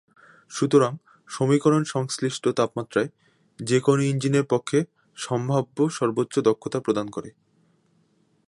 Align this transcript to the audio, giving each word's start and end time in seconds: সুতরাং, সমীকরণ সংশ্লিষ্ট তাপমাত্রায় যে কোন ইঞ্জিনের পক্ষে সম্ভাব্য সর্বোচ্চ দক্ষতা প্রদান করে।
সুতরাং, 0.51 0.93
সমীকরণ 1.27 1.83
সংশ্লিষ্ট 1.83 2.43
তাপমাত্রায় 2.49 3.09
যে 3.59 3.77
কোন 3.79 3.97
ইঞ্জিনের 4.01 4.45
পক্ষে 4.49 4.79
সম্ভাব্য 5.17 5.77
সর্বোচ্চ 5.89 6.35
দক্ষতা 6.39 6.79
প্রদান 6.79 7.07
করে। 7.09 7.29